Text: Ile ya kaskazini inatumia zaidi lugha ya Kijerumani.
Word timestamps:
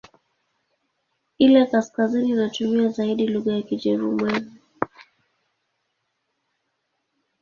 Ile 1.39 1.59
ya 1.59 1.65
kaskazini 1.69 2.29
inatumia 2.29 2.89
zaidi 2.89 3.27
lugha 3.27 3.53
ya 3.53 3.61
Kijerumani. 3.61 4.51